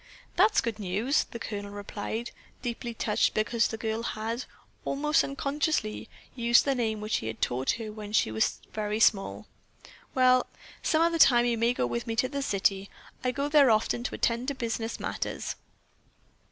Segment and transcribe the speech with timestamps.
[0.35, 2.31] "That's good news!" the Colonel replied,
[2.63, 4.45] deeply touched because the girl had,
[4.83, 9.45] almost unconsciously, used the name which he had taught her when she was very small.
[10.15, 10.47] "Well,
[10.81, 12.89] some other time you may go with me to the city.
[13.23, 15.53] I go there often to attend to business matters."